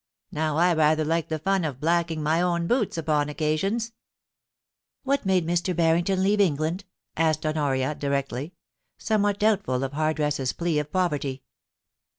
Now 0.31 0.57
I 0.57 0.73
rather 0.73 1.05
like 1.05 1.29
the 1.29 1.37
fun 1.37 1.63
of 1.63 1.79
blacking 1.79 2.23
my 2.23 2.41
own 2.41 2.65
boots 2.65 2.97
upon 2.97 3.29
occasions. 3.29 3.91
*What 5.03 5.27
made 5.27 5.45
Mr. 5.45 5.75
Barrington 5.75 6.23
leave 6.23 6.41
England 6.41 6.85
P 7.15 7.21
asked 7.21 7.45
Honoria 7.45 7.93
directly, 7.93 8.55
somewhat 8.97 9.37
doubtful 9.37 9.83
of 9.83 9.93
Hardress's 9.93 10.53
plea 10.53 10.79
of 10.79 10.91
poverty. 10.91 11.43